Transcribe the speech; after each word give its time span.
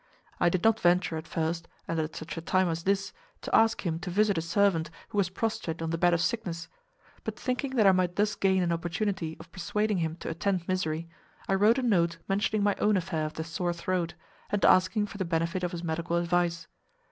I 0.39 0.49
did 0.49 0.63
not 0.63 0.79
venture 0.79 1.15
at 1.15 1.27
first, 1.27 1.67
and 1.87 1.99
at 1.99 2.15
such 2.15 2.35
a 2.35 2.41
time 2.41 2.67
as 2.69 2.85
this, 2.85 3.13
to 3.43 3.55
ask 3.55 3.85
him 3.85 3.99
to 3.99 4.09
visit 4.09 4.35
a 4.35 4.41
servant 4.41 4.89
who 5.09 5.19
was 5.19 5.29
prostrate 5.29 5.79
on 5.79 5.91
the 5.91 5.97
bed 5.99 6.11
of 6.11 6.21
sickness, 6.21 6.69
but 7.23 7.37
thinking 7.39 7.75
that 7.75 7.85
I 7.85 7.91
might 7.91 8.15
thus 8.15 8.33
gain 8.33 8.63
an 8.63 8.71
opportunity 8.71 9.37
of 9.39 9.51
persuading 9.51 9.99
him 9.99 10.15
to 10.15 10.29
attend 10.29 10.65
Mysseri, 10.65 11.07
I 11.47 11.53
wrote 11.53 11.77
a 11.77 11.83
note 11.83 12.17
mentioning 12.27 12.63
my 12.63 12.73
own 12.79 12.97
affair 12.97 13.27
of 13.27 13.35
the 13.35 13.43
sore 13.43 13.73
throat, 13.73 14.15
and 14.49 14.65
asking 14.65 15.05
for 15.05 15.19
the 15.19 15.23
benefit 15.23 15.63
of 15.63 15.71
his 15.71 15.83
medical 15.83 16.15
advice. 16.17 16.65